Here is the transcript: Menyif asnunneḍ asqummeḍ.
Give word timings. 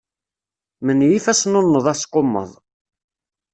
Menyif 0.85 1.25
asnunneḍ 1.31 1.85
asqummeḍ. 1.93 2.51